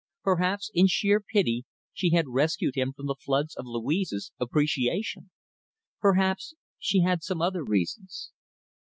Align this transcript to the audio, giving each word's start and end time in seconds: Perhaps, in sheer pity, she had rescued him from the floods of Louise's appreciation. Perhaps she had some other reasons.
Perhaps, 0.23 0.71
in 0.73 0.87
sheer 0.87 1.19
pity, 1.19 1.63
she 1.93 2.09
had 2.09 2.27
rescued 2.27 2.73
him 2.73 2.91
from 2.91 3.05
the 3.05 3.13
floods 3.19 3.55
of 3.55 3.67
Louise's 3.67 4.31
appreciation. 4.39 5.29
Perhaps 5.99 6.55
she 6.79 7.01
had 7.01 7.21
some 7.21 7.39
other 7.39 7.63
reasons. 7.63 8.31